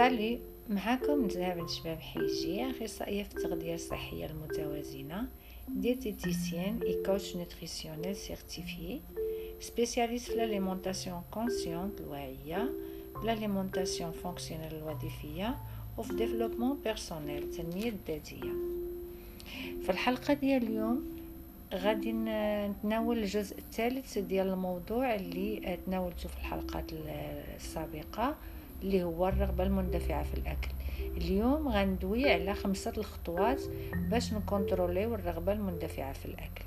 Salut 0.00 0.40
معاكم 0.68 1.28
زهرة 1.28 1.66
شباب 1.66 1.98
حيجي 2.00 2.70
أخصائية 2.70 3.22
في 3.22 3.36
التغذية 3.36 3.74
الصحية 3.74 4.26
المتوازنة. 4.26 5.28
diététicienne 5.68 6.80
et 6.82 7.02
coach 7.06 7.36
nutritionnel 7.36 8.16
certifiée 8.16 9.00
spécialiste 9.60 10.30
في 10.30 10.36
l'alimentation 10.36 11.22
consciente 11.30 12.00
الواعية 12.00 12.70
l'alimentation 13.24 14.10
fonctionnelle 14.10 14.74
الوظيفية 14.74 15.56
وفي 15.98 16.14
développement 16.14 16.78
personnel 16.84 17.42
التنمية 17.42 17.88
الذاتية 17.88 18.52
في 19.82 19.90
الحلقة 19.90 20.34
ديال 20.34 20.62
اليوم 20.62 21.04
غادي 21.74 22.12
نتناول 22.12 23.18
الجزء 23.18 23.58
الثالث 23.58 24.18
ديال 24.18 24.48
الموضوع 24.48 25.14
اللي 25.14 25.78
تناولته 25.86 26.28
في 26.28 26.36
الحلقات 26.36 26.84
السابقة. 27.56 28.36
اللي 28.82 29.02
هو 29.02 29.28
الرغبة 29.28 29.64
المندفعة 29.64 30.22
في 30.22 30.34
الأكل. 30.34 30.68
اليوم 31.16 31.68
غندوي 31.68 32.32
على 32.32 32.54
خمسة 32.54 32.92
الخطوات 32.98 33.60
باش 33.94 34.32
نكونتروليو 34.32 35.14
الرغبة 35.14 35.52
المندفعة 35.52 36.12
في 36.12 36.26
الأكل. 36.26 36.64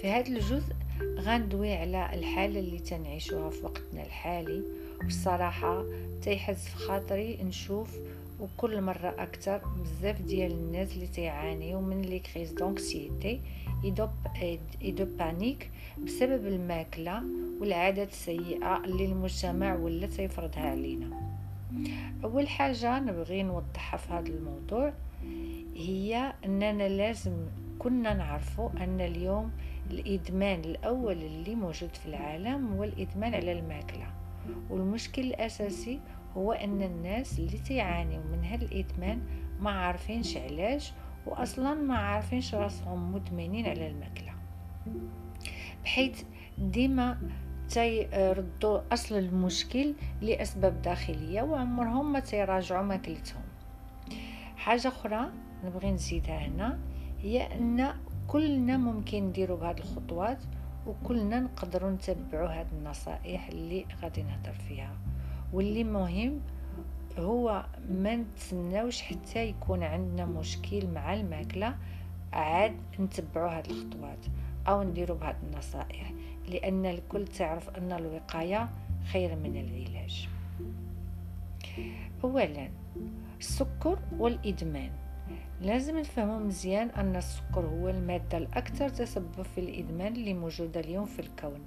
في 0.00 0.10
هذا 0.10 0.28
الجزء 0.28 0.74
غندوي 1.18 1.72
على 1.74 2.10
الحالة 2.14 2.60
اللي 2.60 2.78
تنعيشوها 2.78 3.50
في 3.50 3.64
وقتنا 3.64 4.02
الحالي 4.02 4.62
والصراحة 5.04 5.84
تيحز 6.22 6.56
في 6.56 6.76
خاطري 6.76 7.38
نشوف 7.42 7.96
وكل 8.40 8.80
مرة 8.80 9.14
أكثر 9.18 9.60
بزاف 9.80 10.20
ديال 10.20 10.52
الناس 10.52 10.92
اللي 10.92 11.06
تيعانيو 11.06 11.80
من 11.80 12.02
les 12.02 12.18
crises 12.18 12.52
d'anxiété 12.52 13.40
ايدو 14.82 15.04
بانيك 15.18 15.70
بسبب 16.04 16.46
الماكلة 16.46 17.22
والعادات 17.60 18.08
السيئة 18.08 18.84
اللي 18.84 19.04
المجتمع 19.04 19.74
ولا 19.74 20.06
تيفرضها 20.06 20.70
علينا. 20.70 21.10
أول 22.24 22.48
حاجة 22.48 22.98
نبغي 23.00 23.42
نوضحها 23.42 23.96
في 23.98 24.12
هذا 24.12 24.28
الموضوع 24.28 24.92
هي 25.76 26.32
أننا 26.44 26.88
لازم 26.88 27.32
كنا 27.78 28.14
نعرفوا 28.14 28.70
أن 28.80 29.00
اليوم 29.00 29.50
الإدمان 29.90 30.60
الأول 30.60 31.16
اللي 31.16 31.54
موجود 31.54 31.94
في 31.94 32.06
العالم 32.06 32.74
هو 32.74 32.84
الإدمان 32.84 33.34
على 33.34 33.52
الماكلة. 33.52 34.06
والمشكل 34.70 35.22
الأساسي 35.22 36.00
هو 36.36 36.52
أن 36.52 36.82
الناس 36.82 37.38
اللي 37.38 37.58
تيعانيوا 37.58 38.22
من 38.32 38.44
هذا 38.44 38.64
الإدمان 38.64 39.20
ما 39.60 39.70
عارفينش 39.70 40.36
علاش 40.36 40.92
وأصلا 41.26 41.74
ما 41.74 41.96
عارفينش 41.96 42.54
راسهم 42.54 43.12
مدمنين 43.12 43.66
على 43.66 43.86
الماكلة. 43.86 44.32
بحيث 45.84 46.22
ديما 46.58 47.18
تيردوا 47.68 48.80
أصل 48.92 49.18
المشكل 49.18 49.94
لأسباب 50.22 50.82
داخلية 50.82 51.42
وعمرهم 51.42 52.12
ما 52.12 52.20
تيراجعوا 52.20 52.84
ماكلتهم. 52.84 53.42
حاجة 54.56 54.88
أخرى 54.88 55.30
نبغي 55.64 55.90
نزيدها 55.90 56.38
هنا 56.38 56.78
هي 57.22 57.42
أن 57.42 57.94
كلنا 58.28 58.76
ممكن 58.76 59.24
نديروا 59.24 59.58
بهذه 59.58 59.78
الخطوات 59.78 60.38
وكلنا 60.86 61.40
نقدروا 61.40 61.90
نتبعوا 61.90 62.48
هذه 62.48 62.66
النصائح 62.72 63.48
اللي 63.48 63.86
غادي 64.02 64.22
نهضر 64.22 64.52
فيها. 64.68 64.92
واللي 65.52 65.84
مهم 65.84 66.40
هو 67.18 67.66
ما 67.90 68.16
نتسناوش 68.16 69.02
حتى 69.02 69.46
يكون 69.46 69.82
عندنا 69.82 70.26
مشكل 70.26 70.86
مع 70.86 71.14
الماكلة 71.14 71.76
عاد 72.32 72.76
نتبعوا 73.00 73.50
هذه 73.50 73.70
الخطوات 73.70 74.26
أو 74.68 74.82
نديروا 74.82 75.16
بهذه 75.16 75.36
النصائح 75.42 76.12
لأن 76.48 76.86
الكل 76.86 77.28
تعرف 77.28 77.68
أن 77.70 77.92
الوقاية 77.92 78.68
خير 79.12 79.36
من 79.36 79.56
العلاج. 79.56 80.28
اولا 82.24 82.68
السكر 83.38 83.98
والإدمان. 84.18 84.90
لازم 85.60 85.98
نفهموا 85.98 86.38
مزيان 86.38 86.88
أن 86.90 87.16
السكر 87.16 87.66
هو 87.66 87.88
المادة 87.88 88.38
الأكثر 88.38 88.88
تسبب 88.88 89.42
في 89.42 89.60
الإدمان 89.60 90.12
اللي 90.12 90.34
موجودة 90.34 90.80
اليوم 90.80 91.04
في 91.04 91.18
الكون. 91.18 91.60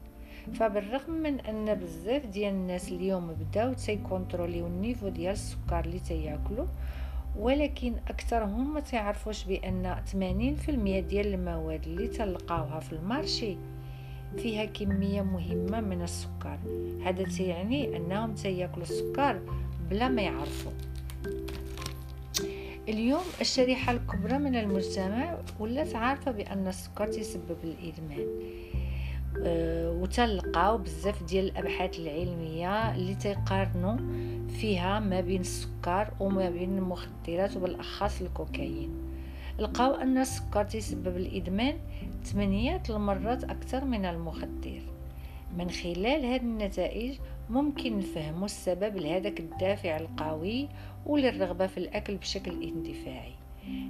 فبالرغم 0.54 1.14
من 1.14 1.40
أن 1.40 1.76
بزاف 1.76 2.26
ديال 2.26 2.54
الناس 2.54 2.92
اليوم 2.92 3.34
بداو 3.34 3.74
تيكونتروليو 3.74 4.68
ال 4.68 4.74
niveau 4.74 5.10
ديال 5.10 5.34
السكر 5.34 5.80
اللي 5.80 6.00
تياكلوا 6.00 6.68
ولكن 7.38 7.94
اكثرهم 8.08 8.74
ما 8.74 8.80
تعرفوش 8.80 9.44
بأن 9.44 9.96
80% 10.12 10.70
ديال 11.10 11.34
المواد 11.34 11.84
اللي 11.86 12.08
تلقاوها 12.08 12.80
في 12.80 12.94
ال 12.94 13.03
marché 13.03 13.58
فيها 14.38 14.66
كمية 14.66 15.22
مهمة 15.22 15.82
من 15.82 16.02
السكر. 16.02 16.60
هذا 17.06 17.24
تعني 17.24 17.98
أنهم 17.98 18.34
تياكلوا 18.34 18.84
السكر 18.84 19.42
بلا 19.90 20.10
ما 20.10 20.22
يعرفوا. 20.22 20.72
اليوم 22.90 23.24
الشريحة 23.42 23.92
الكبرى 23.92 24.38
من 24.38 24.56
المجتمع 24.56 25.38
ولات 25.60 25.96
عارفة 25.96 26.32
بأن 26.32 26.68
السكر 26.68 27.08
تسبب 27.08 27.58
الإدمان. 27.64 28.28
وتلقاو 29.38 30.78
بزاف 30.78 31.24
ديال 31.24 31.46
الأبحاث 31.46 32.00
العلمية 32.00 32.96
اللي 32.96 33.16
تيقارنوا 33.16 33.98
فيها 34.48 35.00
ما 35.00 35.22
بين 35.22 35.42
السكر 35.42 36.14
وما 36.20 36.50
بين 36.50 36.78
المخدرات 36.78 37.58
وبالأخص 37.58 38.22
الكوكايين. 38.22 38.90
لقاو 39.60 39.96
أن 39.96 40.18
السكر 40.18 40.64
تسبب 40.64 41.18
الإدمان 41.18 41.76
8 42.24 42.84
المرات 42.90 43.44
أكثر 43.44 43.86
من 43.86 44.06
المخدر. 44.06 44.82
من 45.58 45.70
خلال 45.70 46.26
هذه 46.26 46.42
النتائج 46.42 47.20
ممكن 47.50 47.98
نفهموا 47.98 48.46
السبب 48.46 48.98
لهذاك 48.98 49.40
الدافع 49.40 49.98
القوي 49.98 50.70
وللرغبة 51.06 51.68
في 51.68 51.78
الأكل 51.78 52.16
بشكل 52.16 52.64
اندفاعي. 52.64 53.34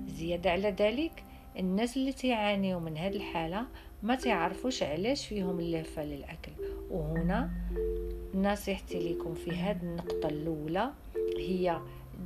زيادة 0.07 0.51
على 0.51 0.71
ذلك 0.71 1.23
الناس 1.57 1.97
اللي 1.97 2.13
تعانيوا 2.13 2.79
من 2.79 2.97
هذه 2.97 3.15
الحالة 3.15 3.65
ما 4.03 4.15
تعرفوش 4.15 4.83
علاش 4.83 5.27
فيهم 5.27 5.59
اللهفه 5.59 6.03
للأكل. 6.05 6.51
وهنا 6.91 7.49
نصيحتي 8.35 9.13
لكم 9.13 9.33
في 9.33 9.51
هذه 9.51 9.81
النقطة 9.81 10.29
الأولى 10.29 10.91
هي 11.37 11.79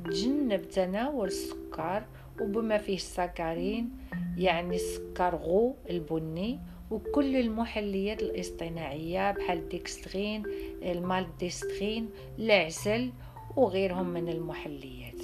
تجنب 0.04 0.62
تناول 0.62 1.28
السكر 1.28 2.04
وبما 2.40 2.78
فيه 2.78 2.96
السكرين 2.96 3.90
يعني 4.36 4.76
السكر 4.76 5.34
غو 5.34 5.74
البني 5.90 6.58
وكل 6.90 7.36
المحليات 7.36 8.22
الاصطناعية 8.22 9.32
بحال 9.32 9.58
ال 9.58 9.67
dextrine 9.67 10.42
ال 10.82 10.91
maltodextrine 10.91 12.10
العسل 12.38 13.10
وغيرهم 13.56 14.08
من 14.08 14.28
المحليات. 14.28 15.22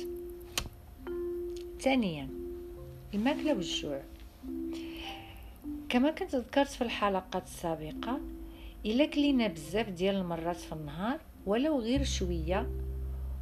ثانيا 1.80 2.39
الماكلة 3.14 3.54
والجوع 3.54 4.00
كما 5.88 6.10
كنت 6.10 6.34
ذكرت 6.34 6.68
في 6.68 6.82
الحلقات 6.82 7.44
السابقة 7.44 8.20
إلا 8.86 9.06
كلينا 9.06 9.46
بزاف 9.46 9.88
ديال 9.88 10.14
المرات 10.14 10.56
في 10.56 10.72
النهار 10.72 11.20
ولو 11.46 11.80
غير 11.80 12.04
شوية 12.04 12.70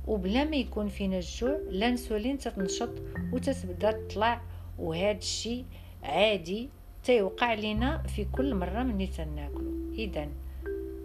وبلا 0.07 0.45
ما 0.45 0.57
يكون 0.57 0.89
فينا 0.89 1.17
الجوع 1.17 1.51
الانسولين 1.51 2.39
تتنشط 2.39 2.91
وتتبدا 3.33 3.93
تطلع 3.93 4.41
وهذا 4.79 5.19
الشيء 5.19 5.65
عادي 6.03 6.69
تيوقع 7.05 7.55
لنا 7.55 8.03
في 8.03 8.25
كل 8.25 8.55
مرة 8.55 8.83
ملي 8.83 9.07
تناكلو. 9.07 9.93
إذا 9.95 10.29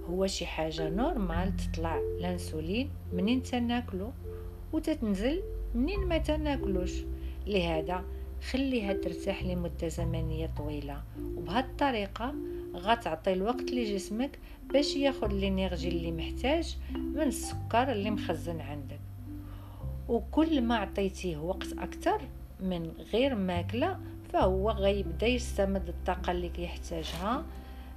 هو 0.10 0.28
شي 0.28 0.46
حاجة 0.46 0.90
نورمال 0.90 1.54
تطلع 1.56 2.00
الانسولين 2.00 2.90
منين 3.14 3.44
تناكلو 3.44 4.12
وتتنزل 4.74 5.44
منين 5.76 6.00
ما 6.00 6.18
تناكلوش. 6.18 6.92
لهذا 7.48 8.04
خليها 8.52 8.94
ترتاح 8.94 9.44
لمدة 9.44 9.88
زمنية 9.88 10.50
طويلة. 10.58 11.04
وبهذه 11.38 11.66
الطريقة 11.66 12.36
غتعطي 12.76 13.34
الوقت 13.34 13.72
لجسمك 13.72 14.40
باش 14.74 14.96
ياخد 14.96 15.32
الإنرجي 15.32 15.90
اللي 15.90 16.12
محتاج 16.12 16.78
من 16.96 17.22
السكر 17.22 17.92
اللي 17.92 18.12
مخزن 18.12 18.62
عندك. 18.62 19.00
وكل 20.10 20.62
ما 20.62 20.76
عطيتيه 20.76 21.38
وقت 21.38 21.74
أكثر 21.74 22.22
من 22.60 22.92
غير 23.14 23.36
ماكلة 23.36 24.00
فهو 24.34 24.72
غيبدأ 24.72 25.28
يستمد 25.28 25.88
الطاقة 25.88 26.32
اللي 26.32 26.50
كيحتاجها 26.50 27.46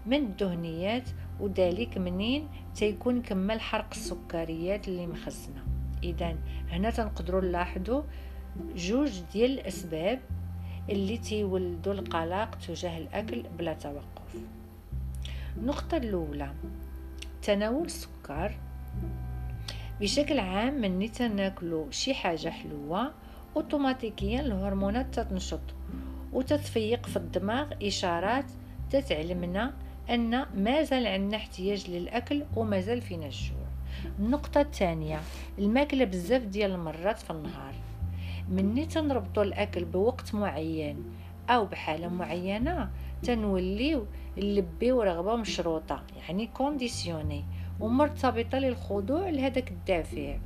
من 0.06 0.16
الدهنيات 0.16 1.08
وذلك 1.40 1.98
منين؟ 1.98 2.48
تيكون 2.74 3.22
كمل 3.22 3.60
حرق 3.60 3.88
السكريات 3.92 4.88
اللي 4.88 5.06
مخزنة. 5.06 5.64
اذا 6.02 6.36
هنا 6.70 6.90
تنقدروا 6.90 7.40
نلاحظوا 7.40 8.02
جوج 8.76 9.20
ديال 9.32 9.50
الأسباب 9.50 10.20
اللي 10.90 11.18
تيولدوا 11.18 11.92
القلق 11.92 12.58
تجاه 12.68 12.98
الأكل 12.98 13.42
بلا 13.58 13.74
توقف. 13.74 14.36
النقطة 15.56 15.96
الأولى 15.96 16.52
تناول 17.42 17.86
السكر. 17.86 18.52
بشكل 20.00 20.38
عام 20.38 20.80
من 20.80 21.12
تناكلو 21.12 21.90
شي 21.90 22.14
حاجة 22.14 22.48
حلوة 22.48 23.12
اوتوماتيكيا 23.56 24.40
الهرمونات 24.40 25.14
تتنشط 25.14 25.60
وتتفيق 26.32 27.06
في 27.06 27.16
الدماغ 27.16 27.72
إشارات 27.82 28.44
تتعلمنا 28.90 29.74
أن 30.10 30.46
مازال 30.54 31.06
عندنا 31.06 31.36
احتياج 31.36 31.90
للأكل 31.90 32.44
ومازال 32.56 33.02
فينا 33.02 33.26
الجوع 33.26 33.66
النقطة 34.18 34.60
الثانية 34.60 35.20
الماكلة 35.58 36.04
بزاف 36.04 36.42
ديال 36.42 36.70
المرات 36.70 37.18
في 37.18 37.30
النهار. 37.30 37.74
مني 38.50 38.86
تنربطوا 38.86 39.42
الأكل 39.42 39.84
بوقت 39.84 40.34
معين 40.34 41.04
أو 41.50 41.66
بحالة 41.66 42.08
معينة 42.08 42.90
تنوليو 43.22 44.06
نلبيو 44.38 45.02
رغبه 45.02 45.36
مشروطة 45.36 46.02
يعني 46.16 46.46
كونديسيوني 46.46 47.44
ومرتبطة 47.80 48.58
للخضوع 48.58 49.28
لهذاك 49.28 49.70
الدافع. 49.70 50.38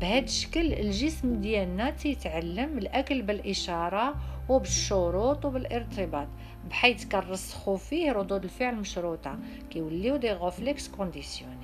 بهذا 0.00 0.24
الشكل 0.24 0.72
الجسم 0.72 1.40
ديالنا 1.40 1.90
تيتعلم 1.90 2.78
الأكل 2.78 3.22
بالإشارة 3.22 4.14
وبالشروط 4.48 5.44
وبالارتباط 5.44 6.28
بحيث 6.70 7.04
كنرسخو 7.04 7.76
فيه 7.76 8.12
ردود 8.12 8.44
الفعل 8.44 8.76
مشروطة 8.76 9.38
كيوليو 9.70 10.16
des 10.16 10.32
réflexes 10.32 10.88
conditionnés. 10.88 11.59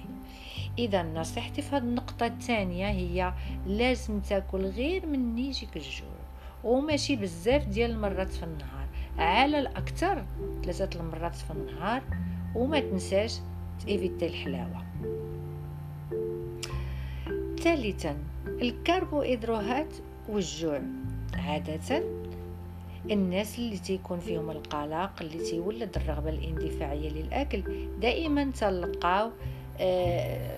إذا 0.78 1.02
نصيحتي 1.02 1.62
في 1.62 1.76
هذه 1.76 1.82
النقطة 1.82 2.26
الثانية 2.26 2.88
هي 2.88 3.32
لازم 3.67 4.20
تاكل 4.20 4.67
غير 4.67 5.06
من 5.06 5.38
يجيك 5.38 5.76
الجوع 5.76 6.17
وماشي 6.64 7.17
بزاف 7.17 7.64
ديال 7.67 7.90
المرات 7.90 8.32
في 8.32 8.43
النهار 8.43 8.87
على 9.19 9.58
الأكثر 9.58 10.25
ثلاثة 10.64 11.00
المرات 11.00 11.34
في 11.34 11.50
النهار 11.50 12.02
وما 12.55 12.81
تنساش 12.81 13.38
تيفيتي 13.87 14.26
الحلاوة. 14.26 14.82
ثالثا 17.58 18.17
الكربوهيدرات 18.46 19.94
والجوع. 20.29 20.81
عاده 21.34 22.02
الناس 23.11 23.58
اللي 23.58 23.79
تيكون 23.79 24.19
فيهم 24.19 24.50
القلق 24.50 25.11
اللي 25.20 25.38
تيولد 25.50 25.96
الرغبة 25.96 26.31
الاندفاعية 26.31 27.11
للأكل 27.11 27.62
دائما 28.00 28.50
تلقاو 28.50 29.31
آه 29.81 30.56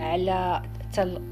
على 0.00 0.62
تل 0.92 1.22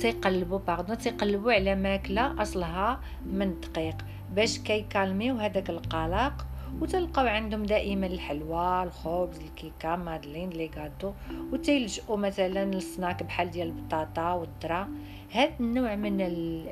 تيقلبوا 0.00 0.58
pardon 0.58 0.98
تيقلبوا 0.98 1.52
على 1.52 1.74
ماكلة 1.74 2.42
أصلها 2.42 3.00
من 3.26 3.42
الدقيق 3.42 3.96
باش 4.34 4.58
كيكالميو 4.58 5.34
هذاك 5.34 5.70
القلق 5.70 6.46
وتلقاو 6.80 7.26
عندهم 7.26 7.62
دائما 7.62 8.06
الحلوى 8.06 8.82
الخبز 8.82 9.40
الكيكة 9.40 9.96
madeleines 9.96 10.50
les 10.50 10.70
gâteaux 10.76 11.12
وتيلجؤوا 11.52 12.16
مثلا 12.16 12.64
للسناك 12.64 13.22
بحال 13.22 13.50
ديال 13.50 13.66
البطاطا 13.66 14.32
والذره 14.32 14.88
هذا 15.32 15.52
النوع 15.60 15.96
من 15.96 16.20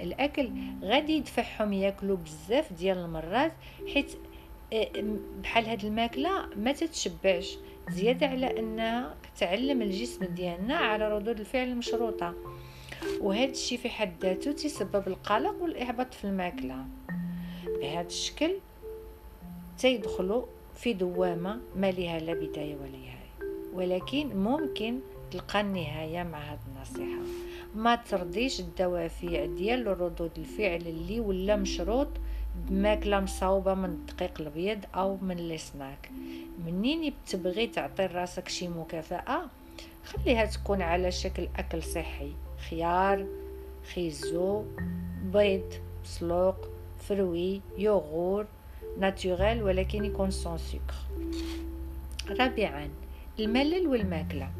الأكل 0.02 0.50
غادي 0.82 1.12
يدفعهم 1.12 1.72
ياكلوا 1.72 2.16
بزاف 2.16 2.72
ديال 2.72 2.98
المرات 2.98 3.52
حيت 3.94 4.12
بحال 5.42 5.66
هاد 5.66 5.84
الماكلة 5.84 6.46
ما 6.56 6.72
تتشبعش. 6.72 7.58
زيادة 7.90 8.26
على 8.26 8.58
انها 8.58 9.16
تعلم 9.38 9.82
الجسم 9.82 10.24
ديالنا 10.24 10.76
على 10.76 11.16
ردود 11.16 11.40
الفعل 11.40 11.68
المشروطة. 11.68 12.34
وهذا 13.20 13.50
الشيء 13.50 13.78
في 13.78 13.88
حد 13.88 14.12
ذاته 14.22 14.52
تسبب 14.52 15.08
القلق 15.08 15.62
والإحباط 15.62 16.14
في 16.14 16.24
الماكلة. 16.24 16.84
بهذا 17.80 18.06
الشكل 18.06 18.50
تيدخلوا 19.78 20.44
في 20.74 20.92
دوامة 20.92 21.60
ما 21.76 21.90
لها 21.90 22.18
لا 22.18 22.34
بداية 22.34 22.74
ولا 22.74 22.90
نهاية. 22.90 23.52
ولكن 23.74 24.36
ممكن 24.36 25.00
تلقى 25.30 25.60
النهاية 25.60 26.22
مع 26.22 26.38
هذه 26.38 26.58
النصيحة. 26.76 27.22
ما 27.74 27.94
ترضيش 27.94 28.60
الدوافع 28.60 29.44
ديال 29.44 30.00
ردود 30.00 30.30
الفعل 30.38 30.80
اللي 30.80 31.20
ولا 31.20 31.56
مشروط 31.56 32.08
بماكله 32.68 33.20
مصاوبة 33.20 33.74
من 33.74 33.84
الدقيق 33.84 34.40
الابيض 34.40 34.78
أو 34.94 35.16
من 35.22 35.38
السناك 35.38 36.10
منين 36.66 37.12
تبغي 37.26 37.66
تعطي 37.66 38.06
راسك 38.06 38.48
شي 38.48 38.68
مكافأة؟ 38.68 39.42
خليها 40.04 40.44
تكون 40.44 40.82
على 40.82 41.10
شكل 41.10 41.48
أكل 41.56 41.82
صحي. 41.82 42.32
خيار 42.70 43.26
خيزو 43.94 44.64
بيض 45.32 45.72
سلوق 46.04 46.56
فروي 46.98 47.60
يوغور 47.78 48.46
ناتوريل 48.98 49.62
ولكن 49.62 50.04
يكون 50.04 50.30
سون 50.30 50.58
سكر 50.58 50.94
رابعا 52.38 52.88
الملل 53.38 53.86
والماكلة. 53.86 54.50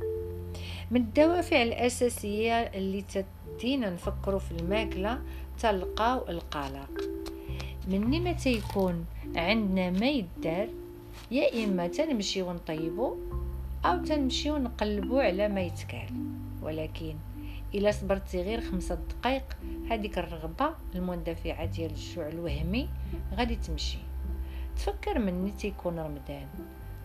من 0.90 1.00
الدوافع 1.00 1.62
الأساسية 1.62 2.60
اللي 2.62 3.02
تدينا 3.02 3.90
نفكروا 3.90 4.38
في 4.38 4.52
الماكلة 4.52 5.22
تلقاو 5.58 6.28
القلق 6.28 7.15
مني 7.86 8.20
ما 8.20 8.32
تيكون 8.32 9.06
عندنا 9.36 9.90
ما 9.90 10.10
يدار 10.10 10.68
يا 11.30 11.64
إما 11.64 11.86
تنمشيو 11.86 12.52
نطيبو 12.52 13.16
أو 13.84 14.04
تنمشيو 14.04 14.56
نقلبو 14.56 15.18
على 15.18 15.48
ما 15.48 15.60
يتكال 15.60 16.08
ولكن 16.62 17.14
إلا 17.74 17.90
صبرتي 17.90 18.42
غير 18.42 18.60
خمسة 18.60 18.94
دقائق 18.94 19.56
هذيك 19.90 20.18
الرغبة 20.18 20.74
المندفعة 20.94 21.64
ديال 21.64 21.90
الجوع 21.90 22.28
الوهمي 22.28 22.88
غادي 23.34 23.56
تمشي. 23.56 23.98
تفكر 24.76 25.18
مني 25.18 25.50
تيكون 25.50 25.98
رمضان. 25.98 26.46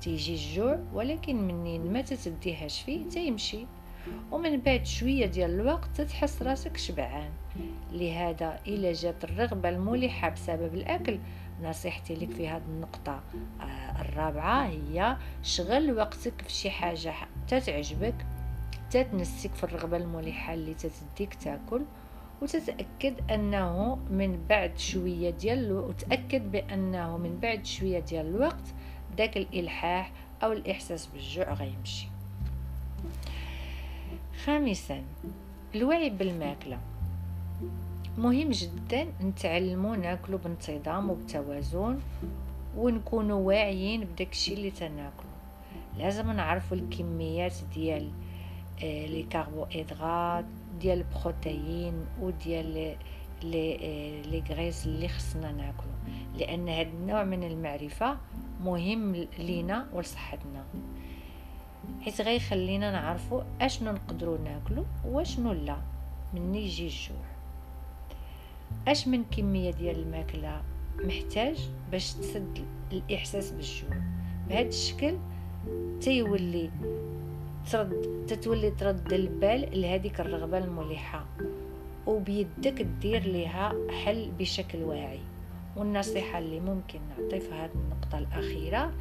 تيجي 0.02 0.34
الجوع 0.34 0.80
ولكن 0.94 1.48
منين 1.48 1.94
ما 1.94 2.02
تتديهاش 2.02 2.82
فيه 2.82 3.10
تيمشي. 3.10 3.66
ومن 4.32 4.60
بعد 4.60 4.86
شوية 4.86 5.26
ديال 5.26 5.50
الوقت 5.60 5.90
تتحس 5.96 6.42
راسك 6.42 6.78
شبعان. 6.78 7.30
لهذا 7.92 8.60
إلا 8.68 8.94
جات 8.94 9.24
الرغبة 9.24 9.70
الملحة 9.70 10.30
بسبب 10.30 10.74
الأكل 10.74 11.20
نصيحتي 11.64 12.16
لك 12.16 12.32
في 12.32 12.48
هذه 12.50 12.62
النقطة 12.68 13.24
آه 13.62 14.02
الرابعة 14.02 14.68
هي 14.68 15.18
شغل 15.44 15.98
وقتك 15.98 16.42
في 16.42 16.52
شي 16.52 16.70
حاجة 16.70 17.14
تتعجبك 17.48 18.26
تتنسك 18.92 19.54
في 19.54 19.64
الرغبة 19.64 19.98
الملحة 19.98 20.54
اللي 20.54 20.74
تتديك 20.74 21.34
تاكل 21.34 21.82
وتتأكد 22.42 23.32
أنه 23.32 23.96
من 24.10 24.46
بعد 24.50 24.78
شوية 24.78 25.30
ديال 25.30 25.72
وتأكد 25.72 26.52
بأنه 26.52 27.18
من 27.18 27.40
بعد 27.40 27.66
شوية 27.66 28.00
ديال 28.00 28.26
الوقت 28.26 28.74
داك 29.18 29.38
الإلحاح 29.38 30.12
أو 30.44 30.52
الإحساس 30.52 31.06
بالجوع 31.06 31.54
غيمشي. 31.54 32.08
خامسا 34.46 35.04
الوعي 35.76 36.10
بالماكلة. 36.10 36.80
مهم 38.18 38.50
جدا 38.50 39.08
نتعلمو 39.22 39.96
ناكلو 39.96 40.38
بانتظام 40.38 41.10
وبتوازن 41.10 42.00
ونكونوا 42.78 43.48
واعيين 43.48 44.04
بداكشي 44.04 44.54
اللي 44.54 44.72
تناكلو 44.72 45.30
لازم 45.98 46.32
نعرفوا 46.32 46.78
الكميات 46.78 47.54
ديال 47.74 48.12
آه، 48.84 49.06
لي 49.06 49.24
كاربوهيدرات 49.24 50.46
ديال 50.82 50.98
البروتين 50.98 51.94
وديال 52.22 52.96
لي 53.44 53.76
آه، 53.76 54.22
لي 54.22 54.44
غريس 54.50 54.86
اللي 54.86 55.08
خصنا 55.08 55.52
ناكلو 55.52 55.92
لأن 56.38 56.70
هذا 56.70 56.90
النوع 56.90 57.24
من 57.24 57.44
المعرفة 57.44 58.18
مهم 58.64 59.28
لينا 59.40 59.88
ولصحتنا. 59.94 60.66
حيت 62.02 62.22
غيخلينا 62.22 62.92
نعرفوا 62.92 63.42
اشنو 63.62 63.92
نقدروا 63.92 64.38
ناكلو 64.38 64.86
واشنو 65.06 65.52
لا. 65.52 65.78
من 66.34 66.56
يجي 66.56 66.84
الجوع. 66.84 67.26
اش 68.88 69.08
من 69.08 69.24
كمية 69.24 69.72
ديال 69.72 70.00
الماكلة 70.00 70.62
محتاج 71.04 71.70
باش 71.92 72.14
تسد 72.14 72.66
الإحساس 72.92 73.52
بالجوع؟ 73.52 74.02
بهذا 74.50 74.68
الشكل 74.68 75.18
تيولي 76.02 76.72
ترد 77.72 78.26
تتولي 78.28 78.72
ترد 78.72 79.14
البال 79.14 79.82
لهذيك 79.82 80.20
الرغبة 80.22 80.58
الملحه 80.58 81.26
وبيدك 82.08 82.82
دير 82.82 83.24
ليها 83.24 83.74
حل 84.06 84.32
بشكل 84.40 84.84
واعي. 84.84 85.20
والنصيحة 85.76 86.40
اللي 86.40 86.60
ممكن 86.60 87.00
نعطي 87.10 87.40
في 87.40 87.54
هذه 87.54 87.72
النقطة 87.76 88.18
الأخيرة 88.18 88.92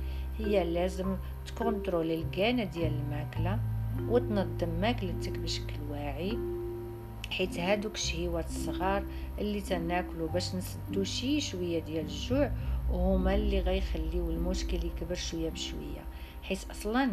هي 0.47 0.65
لازم 0.65 1.17
تكونترولي 1.47 2.15
الكانه 2.15 2.65
ديال 2.65 2.93
الماكلة 2.93 3.59
وتنظم 4.09 4.69
ماكلتك 4.81 5.39
بشكل 5.39 5.75
واعي 5.91 6.39
حيت 7.31 7.59
هادوك 7.59 7.95
الشهيوات 7.95 8.47
الصغار 8.47 9.05
اللي 9.39 9.61
تناكلو 9.61 10.27
باش 10.27 10.55
نسدو 10.55 11.05
شي 11.05 11.41
شوية 11.41 11.79
ديال 11.79 12.05
الجوع 12.05 12.51
وهما 12.91 13.35
اللي 13.35 13.61
غيخليو 13.61 14.31
المشكل 14.31 14.77
يكبر 14.77 15.15
شوية 15.15 15.51
بشوية. 15.51 16.05
حيت 16.43 16.71
أصلا 16.71 17.11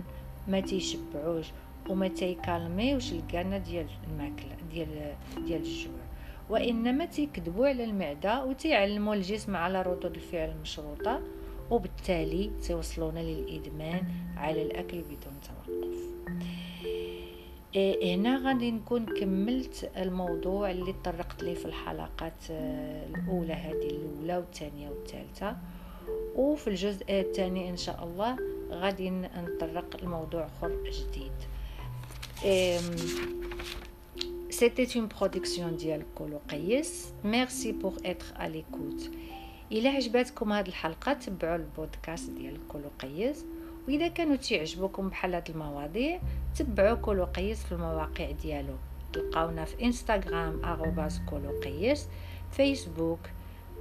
ما 0.48 0.60
تيشبعوش 0.60 1.46
وما 1.89 2.07
تيكالميوش 2.07 3.12
الكانه 3.12 3.57
ديال 3.57 3.88
الماكلة 4.07 4.55
ديال 4.72 5.15
ديال 5.46 5.62
الجوع. 5.62 5.93
وإنما 6.50 7.05
تيكذبوا 7.05 7.67
على 7.67 7.84
المعدة 7.84 8.46
وتيعلموا 8.46 9.15
الجسم 9.15 9.55
على 9.55 9.81
ردود 9.81 10.15
الفعل 10.15 10.50
المشروطة 10.50 11.22
وبالتالي 11.71 12.51
سيوصلون 12.62 13.17
للإدمان 13.17 14.03
على 14.38 14.62
الأكل 14.62 15.01
بدون 15.01 15.33
توقف. 15.43 15.97
إيه، 17.75 18.15
هنا 18.15 18.41
غادي 18.45 18.71
نكون 18.71 19.05
كملت 19.05 19.91
الموضوع 19.97 20.71
اللي 20.71 20.95
طرقت 21.03 21.43
ليه 21.43 21.53
في 21.53 21.65
الحلقات 21.65 22.51
آه، 22.51 23.05
الأولى 23.07 23.53
هذه 23.53 23.89
الأولى 23.89 24.38
والثانية 24.38 24.89
والثالثة. 24.89 25.57
وفي 26.36 26.67
الجزء 26.67 27.05
الثاني 27.09 27.69
إن 27.69 27.77
شاء 27.77 28.03
الله 28.03 28.38
غادي 28.71 29.09
نطرق 29.09 29.97
الموضوع 30.03 30.45
آخر 30.45 30.71
جديد. 30.91 31.31
C'était 34.50 34.89
une 34.95 35.07
production 35.07 36.03
كولو 36.15 36.39
قيس 36.50 37.13
merci 37.24 37.72
pour 37.72 37.93
être 38.05 38.25
à 38.39 38.48
l'écoute 38.48 39.12
الا 39.71 39.89
عجباتكم 39.89 40.51
هاد 40.51 40.67
الحلقة 40.67 41.13
تبعوا 41.13 41.55
البودكاست 41.55 42.29
ديال 42.29 42.67
كولو 42.67 42.89
قيس 43.00 43.45
وإذا 43.88 44.07
كانوا 44.07 44.36
تعجبوكم 44.36 45.09
بحال 45.09 45.36
هاد 45.36 45.50
المواضيع 45.50 46.19
تبعوا 46.55 46.95
كولو 46.95 47.24
قيس 47.24 47.63
في 47.65 47.71
المواقع 47.71 48.31
ديالو. 48.31 48.75
تلقاونا 49.13 49.65
في 49.65 49.83
انستغرام 49.83 50.65
arobase 50.65 51.22
كولو 51.29 51.59
قيس 51.59 52.07
فيسبوك 52.51 53.19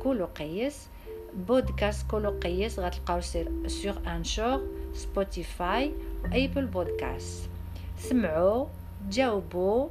كولو 0.02 0.24
قيس 0.24 0.88
بودكاست 1.34 2.10
كولو 2.10 2.30
قيس 2.30 2.78
غتلقاو 2.78 3.20
sur 3.66 3.94
Anchor 4.06 4.66
Spotify 4.94 5.92
و 6.24 6.31
Apple 6.31 6.66
Podcast 6.66 7.50
سمعوا 7.98 8.66
جاوبوا 9.08 9.88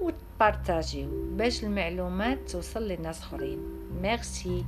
وتبارطاجيو 0.00 1.08
باش 1.36 1.64
المعلومات 1.64 2.50
توصل 2.50 2.82
للناس 2.82 3.20
اخرين 3.20 3.58
ميرسي. 4.02 4.64